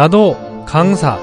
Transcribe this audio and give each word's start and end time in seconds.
나도 0.00 0.64
강사 0.64 1.18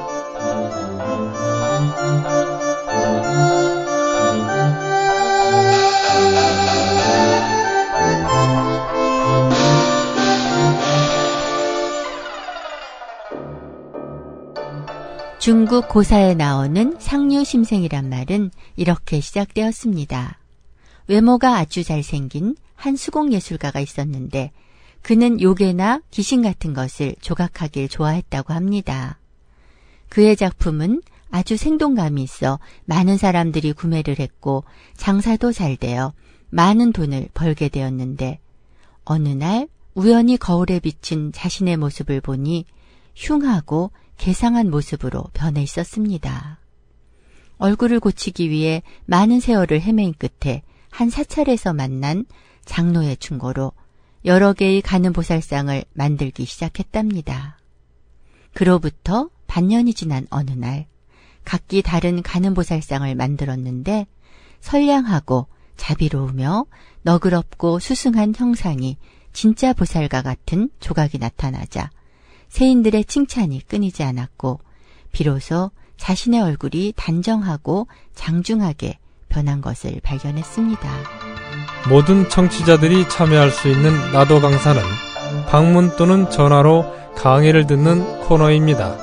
중국 15.40 15.90
고사에 15.90 16.36
나오는 16.36 16.96
상류심생이란 17.00 18.08
말은 18.10 18.52
이렇게 18.76 19.20
시작되었습니다. 19.22 20.38
외모가 21.08 21.56
아주 21.56 21.84
잘생긴 21.84 22.56
한 22.76 22.96
수공예술가가 22.96 23.80
있었는데 23.80 24.52
그는 25.08 25.40
요괴나 25.40 26.02
귀신 26.12 26.42
같은 26.42 26.74
것을 26.74 27.16
조각하길 27.22 27.88
좋아했다고 27.88 28.52
합니다. 28.54 29.18
그의 30.10 30.36
작품은 30.36 31.02
아주 31.32 31.56
생동감이 31.56 32.22
있어 32.22 32.60
많은 32.84 33.16
사람들이 33.16 33.72
구매를 33.72 34.20
했고 34.20 34.66
장사도 34.98 35.54
잘 35.54 35.78
되어 35.78 36.12
많은 36.50 36.92
돈을 36.92 37.30
벌게 37.34 37.70
되었는데 37.70 38.42
어느 39.06 39.30
날 39.30 39.70
우연히 39.94 40.36
거울에 40.36 40.82
비친 40.82 41.32
자신의 41.32 41.78
모습을 41.78 42.20
보니 42.20 42.66
흉하고 43.16 43.92
개상한 44.18 44.70
모습으로 44.70 45.24
변해 45.34 45.64
있었습니다. 45.64 46.60
얼굴을 47.60 48.02
고치기 48.02 48.50
위해 48.50 48.84
많은 49.06 49.40
세월을 49.40 49.80
헤맨 49.80 50.16
끝에 50.16 50.64
한 50.90 51.10
사찰에서 51.10 51.72
만난 51.72 52.26
장로의 52.66 53.16
충고로 53.16 53.72
여러 54.28 54.52
개의 54.52 54.82
가는보살상을 54.82 55.86
만들기 55.94 56.44
시작했답니다. 56.44 57.58
그로부터 58.54 59.30
반년이 59.48 59.94
지난 59.94 60.28
어느 60.30 60.52
날 60.52 60.86
각기 61.46 61.82
다른 61.82 62.22
가는보살상을 62.22 63.16
만들었는데 63.16 64.06
선량하고 64.60 65.48
자비로우며 65.78 66.66
너그럽고 67.04 67.80
수승한 67.80 68.34
형상이 68.36 68.98
진짜 69.32 69.72
보살과 69.72 70.24
같은 70.24 70.70
조각이 70.82 71.20
나타나자 71.20 71.90
세인들의 72.50 73.06
칭찬이 73.06 73.62
끊이지 73.66 74.04
않았고 74.04 74.60
비로소 75.14 75.72
자신의 75.96 76.42
얼굴이 76.42 76.96
단정하고 76.98 77.88
장중하게 78.14 79.00
변한 79.30 79.62
것을 79.62 80.02
발견했습니다. 80.04 81.37
모든 81.90 82.28
청취자들이 82.28 83.08
참여할 83.08 83.50
수 83.50 83.68
있는 83.70 83.92
나도 84.12 84.42
강사는 84.42 84.82
방문 85.48 85.96
또는 85.96 86.30
전화로 86.30 86.94
강의를 87.16 87.66
듣는 87.66 88.22
코너입니다. 88.22 88.96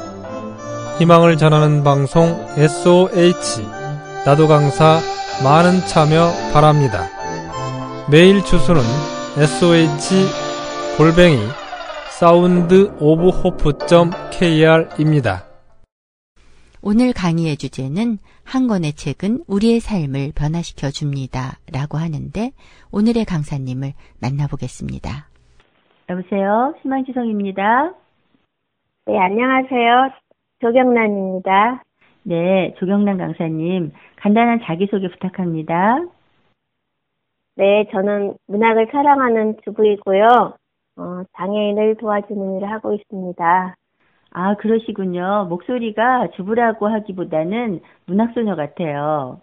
희망을 0.98 1.36
전하는 1.36 1.82
방송 1.82 2.46
SOH 2.56 3.66
나도 4.24 4.46
강사 4.48 5.00
많은 5.42 5.86
참여 5.86 6.30
바랍니다. 6.52 7.08
메일 8.10 8.44
주소는 8.44 8.82
SOH 9.38 10.28
골뱅이 10.96 11.40
Sound 12.10 12.92
of 13.00 13.30
Hope.kr입니다. 13.30 14.34
오늘 16.86 17.14
강의의 17.14 17.56
주제는 17.56 18.18
한 18.44 18.68
권의 18.68 18.92
책은 18.92 19.44
우리의 19.48 19.80
삶을 19.80 20.32
변화시켜 20.36 20.90
줍니다. 20.90 21.56
라고 21.72 21.96
하는데 21.96 22.52
오늘의 22.92 23.24
강사님을 23.24 23.96
만나보겠습니다. 24.20 25.08
여보세요. 26.10 26.74
희망지성입니다. 26.82 27.94
네, 29.06 29.18
안녕하세요. 29.18 30.10
조경란입니다. 30.60 31.82
네, 32.24 32.74
조경란 32.78 33.16
강사님. 33.16 33.92
간단한 34.16 34.60
자기소개 34.64 35.08
부탁합니다. 35.08 36.04
네, 37.56 37.86
저는 37.92 38.34
문학을 38.46 38.88
사랑하는 38.92 39.56
주부이고요. 39.64 40.52
어, 40.96 41.22
장애인을 41.34 41.96
도와주는 41.96 42.58
일을 42.58 42.70
하고 42.70 42.92
있습니다. 42.92 43.74
아, 44.36 44.56
그러시군요. 44.56 45.46
목소리가 45.48 46.28
주부라고 46.34 46.88
하기보다는 46.88 47.80
문학소녀 48.06 48.56
같아요. 48.56 49.40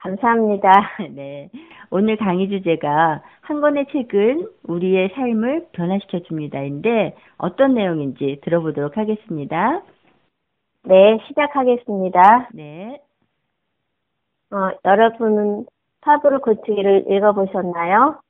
감사합니다. 0.00 0.72
네. 1.14 1.48
오늘 1.88 2.16
강의 2.16 2.48
주제가 2.48 3.22
한 3.42 3.60
권의 3.60 3.86
책은 3.92 4.48
우리의 4.64 5.10
삶을 5.14 5.68
변화시켜 5.70 6.18
줍니다인데 6.24 7.14
어떤 7.38 7.74
내용인지 7.74 8.40
들어보도록 8.42 8.96
하겠습니다. 8.96 9.82
네, 10.82 11.18
시작하겠습니다. 11.28 12.48
네. 12.54 13.00
어, 14.50 14.70
여러분은 14.84 15.66
파브르 16.00 16.40
고치기를 16.40 17.04
읽어보셨나요? 17.08 18.20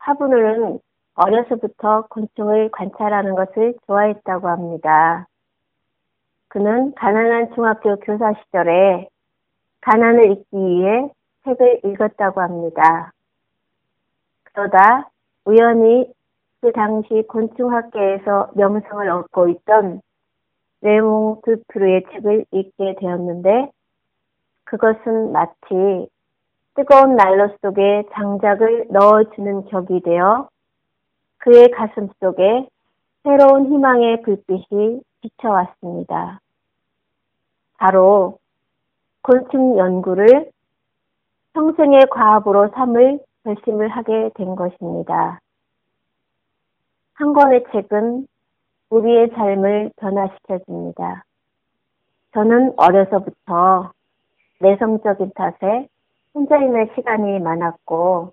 파브르는 0.00 0.78
어려서부터 1.14 2.06
곤충을 2.08 2.70
관찰하는 2.70 3.34
것을 3.34 3.74
좋아했다고 3.86 4.48
합니다. 4.48 5.26
그는 6.48 6.94
가난한 6.94 7.54
중학교 7.54 7.96
교사 7.96 8.32
시절에 8.34 9.08
가난을 9.80 10.32
잊기 10.32 10.56
위해 10.56 11.08
책을 11.44 11.80
읽었다고 11.84 12.40
합니다. 12.40 13.12
그러다 14.44 15.10
우연히 15.44 16.12
그 16.60 16.72
당시 16.72 17.24
곤충학계에서 17.28 18.52
명성을 18.54 19.08
얻고 19.08 19.48
있던 19.48 20.00
레몽 20.82 21.40
드프르의 21.44 22.04
책을 22.12 22.44
읽게 22.50 22.96
되었는데 22.98 23.70
그것은 24.64 25.32
마치 25.32 26.08
뜨거운 26.74 27.16
난로 27.16 27.48
속에 27.60 28.04
장작을 28.12 28.86
넣어주는 28.90 29.66
격이 29.66 30.00
되어 30.00 30.48
그의 31.42 31.72
가슴 31.72 32.08
속에 32.20 32.68
새로운 33.24 33.66
희망의 33.66 34.22
불빛이 34.22 35.00
비춰왔습니다. 35.20 36.40
바로 37.78 38.38
곤충 39.22 39.76
연구를 39.76 40.50
평생의 41.52 42.06
과업으로 42.10 42.68
삼을 42.74 43.18
결심을 43.42 43.88
하게 43.88 44.30
된 44.36 44.54
것입니다. 44.54 45.40
한 47.14 47.32
권의 47.32 47.64
책은 47.72 48.28
우리의 48.90 49.30
삶을 49.34 49.90
변화시켜 49.96 50.58
줍니다. 50.64 51.24
저는 52.34 52.74
어려서부터 52.76 53.90
내성적인 54.60 55.32
탓에 55.34 55.88
혼자 56.34 56.56
있는 56.58 56.88
시간이 56.94 57.40
많았고 57.40 58.32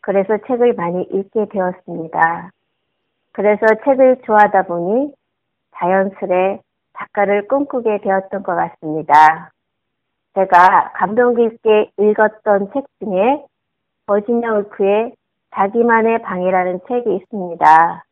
그래서 0.00 0.38
책을 0.46 0.74
많이 0.74 1.02
읽게 1.02 1.46
되었습니다. 1.50 2.50
그래서 3.32 3.66
책을 3.84 4.22
좋아하다 4.24 4.62
보니 4.64 5.12
자연스레 5.76 6.60
작가를 6.96 7.46
꿈꾸게 7.48 7.98
되었던 7.98 8.42
것 8.42 8.54
같습니다. 8.54 9.50
제가 10.34 10.92
감동 10.94 11.34
깊게 11.34 11.90
읽었던 11.98 12.70
책 12.72 12.84
중에 12.98 13.44
버지니아 14.06 14.52
울프의 14.54 15.14
자기만의 15.54 16.22
방이라는 16.22 16.80
책이 16.88 17.14
있습니다. 17.16 18.04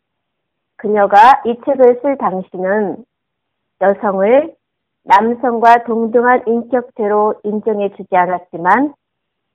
그녀가 0.76 1.42
이 1.44 1.58
책을 1.64 2.00
쓸 2.02 2.16
당시는 2.18 3.04
여성을 3.80 4.54
남성과 5.04 5.84
동등한 5.84 6.42
인격체로 6.46 7.40
인정해 7.44 7.90
주지 7.96 8.16
않았지만 8.16 8.94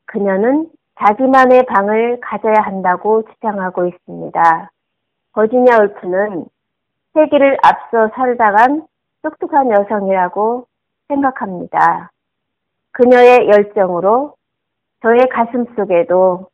그녀는 0.06 0.70
자기만의 1.00 1.66
방을 1.66 2.20
가져야 2.22 2.56
한다고 2.62 3.24
주장하고 3.24 3.88
있습니다. 3.88 4.72
버지니아 5.34 5.78
울프는 5.78 6.46
세기를 7.14 7.58
앞서 7.64 8.10
살다간 8.16 8.88
똑똑한 9.22 9.72
여성이라고 9.72 10.68
생각합니다. 11.08 12.12
그녀의 12.92 13.48
열정으로 13.50 14.36
저의 15.02 15.28
가슴 15.30 15.66
속에도 15.76 16.48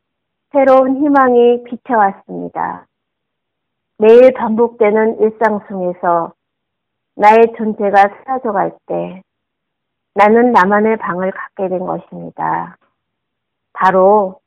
새로운 0.52 0.96
희망이 0.96 1.64
비춰왔습니다. 1.64 2.86
매일 3.98 4.32
반복되는 4.32 5.20
일상 5.20 5.60
속에서 5.68 6.32
나의 7.16 7.52
존재가 7.56 8.08
사라져갈 8.24 8.72
때 8.86 9.22
나는 10.14 10.52
나만의 10.52 10.96
방을 10.98 11.32
갖게 11.32 11.68
된 11.68 11.80
것입니다. 11.80 12.76
바로 13.78 14.40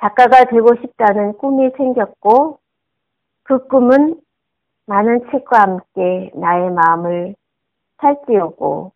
작가가 0.00 0.44
되고 0.44 0.68
싶다는 0.80 1.32
꿈이 1.38 1.70
생겼고 1.76 2.58
그 3.42 3.66
꿈은 3.66 4.20
많은 4.86 5.30
책과 5.30 5.60
함께 5.60 6.30
나의 6.34 6.70
마음을 6.70 7.34
살찌우고 8.00 8.92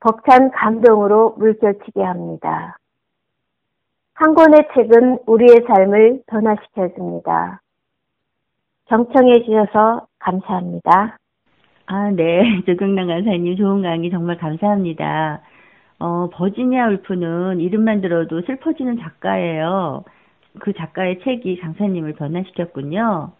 벅찬 0.00 0.52
감동으로 0.52 1.34
물결치게 1.38 2.02
합니다. 2.02 2.78
한 4.14 4.34
권의 4.34 4.68
책은 4.74 5.20
우리의 5.26 5.64
삶을 5.66 6.22
변화시켜 6.26 6.88
줍니다. 6.94 7.60
경청해 8.86 9.44
주셔서 9.44 10.06
감사합니다. 10.18 11.18
아, 11.86 12.10
네. 12.10 12.62
조경남 12.66 13.08
강사님 13.08 13.56
좋은 13.56 13.82
강의 13.82 14.10
정말 14.10 14.36
감사합니다. 14.38 15.42
어, 16.00 16.28
버지니아 16.32 16.88
울프는 16.88 17.60
이름만 17.60 18.00
들어도 18.00 18.40
슬퍼지는 18.42 18.98
작가예요. 18.98 20.04
그 20.60 20.72
작가의 20.72 21.20
책이 21.24 21.58
강사님을 21.60 22.14
변화시켰군요. 22.14 23.32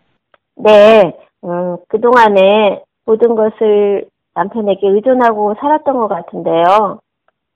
네, 0.57 1.17
음, 1.45 1.77
그동안에 1.89 2.83
모든 3.07 3.35
것을 3.35 4.07
남편에게 4.35 4.89
의존하고 4.89 5.55
살았던 5.61 5.97
것 5.97 6.09
같은데요. 6.09 7.01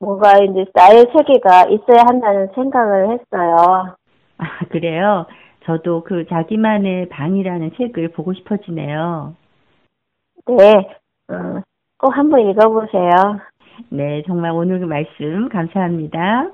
뭔가 0.00 0.38
이제 0.38 0.64
나의 0.74 1.06
세계가 1.12 1.66
있어야 1.70 2.04
한다는 2.06 2.48
생각을 2.54 3.10
했어요. 3.12 3.94
아, 4.38 4.64
그래요? 4.70 5.26
저도 5.64 6.02
그 6.02 6.26
자기만의 6.26 7.08
방이라는 7.08 7.72
책을 7.76 8.08
보고 8.08 8.34
싶어지네요. 8.34 9.34
네, 10.46 10.72
어, 11.28 11.62
꼭 11.98 12.16
한번 12.16 12.40
읽어보세요. 12.40 13.10
네, 13.90 14.22
정말 14.26 14.52
오늘 14.52 14.80
그 14.80 14.84
말씀 14.84 15.48
감사합니다. 15.48 16.50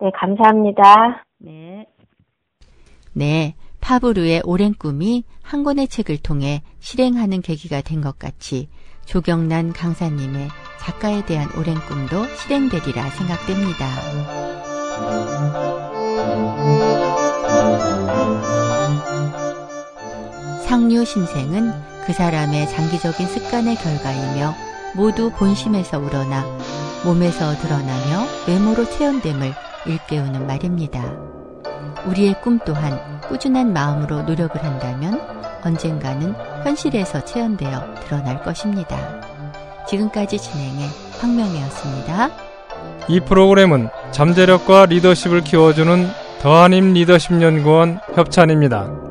네, 0.00 0.10
감사합니다. 0.14 1.24
네. 1.38 1.86
네, 3.14 3.54
파브르의 3.80 4.42
오랜 4.44 4.74
꿈이 4.74 5.24
한 5.42 5.64
권의 5.64 5.88
책을 5.88 6.18
통해 6.22 6.62
실행하는 6.78 7.40
계기가 7.40 7.80
된 7.80 8.00
것 8.00 8.18
같이 8.18 8.68
조경란 9.06 9.72
강사님의 9.72 10.48
작가에 10.78 11.24
대한 11.24 11.48
오랜 11.58 11.74
꿈도 11.88 12.24
실행되리라 12.36 13.02
생각됩니다. 13.10 13.86
상류 20.66 21.04
신생은 21.04 21.72
그 22.06 22.12
사람의 22.12 22.68
장기적인 22.68 23.26
습관의 23.26 23.76
결과이며 23.76 24.67
모두 24.98 25.30
본심에서 25.30 26.00
우러나 26.00 26.44
몸에서 27.04 27.56
드러나며 27.58 28.26
외모로 28.48 28.84
체현됨을 28.84 29.54
일깨우는 29.86 30.44
말입니다. 30.44 31.00
우리의 32.06 32.40
꿈 32.42 32.58
또한 32.66 33.20
꾸준한 33.28 33.72
마음으로 33.72 34.22
노력을 34.22 34.60
한다면 34.60 35.20
언젠가는 35.62 36.34
현실에서 36.64 37.24
체현되어 37.24 37.94
드러날 38.00 38.42
것입니다. 38.42 38.98
지금까지 39.86 40.36
진행해 40.36 40.88
황명이었습니다. 41.20 42.30
이 43.06 43.20
프로그램은 43.20 43.90
잠재력과 44.10 44.86
리더십을 44.86 45.44
키워주는 45.44 46.08
더한임 46.42 46.92
리더십 46.92 47.40
연구원 47.40 48.00
협찬입니다. 48.16 49.07